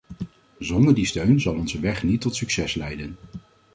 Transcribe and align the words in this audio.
Zonder 0.59 0.93
die 0.93 1.05
steun 1.05 1.39
zal 1.41 1.55
onze 1.55 1.79
weg 1.79 2.03
niet 2.03 2.21
tot 2.21 2.35
succes 2.35 2.75
leiden. 2.75 3.15